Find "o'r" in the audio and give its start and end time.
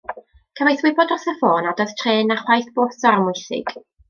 3.11-3.21